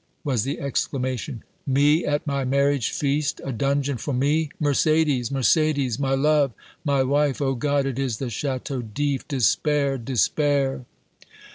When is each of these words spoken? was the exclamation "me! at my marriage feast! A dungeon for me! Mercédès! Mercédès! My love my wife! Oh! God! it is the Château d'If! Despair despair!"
was 0.23 0.41
the 0.41 0.59
exclamation 0.59 1.43
"me! 1.67 2.03
at 2.03 2.25
my 2.25 2.43
marriage 2.43 2.89
feast! 2.89 3.39
A 3.43 3.51
dungeon 3.51 3.97
for 3.97 4.15
me! 4.15 4.49
Mercédès! 4.59 5.31
Mercédès! 5.31 5.99
My 5.99 6.15
love 6.15 6.53
my 6.83 7.03
wife! 7.03 7.39
Oh! 7.39 7.53
God! 7.53 7.85
it 7.85 7.99
is 7.99 8.17
the 8.17 8.25
Château 8.25 8.81
d'If! 8.95 9.27
Despair 9.27 9.99
despair!" 9.99 10.85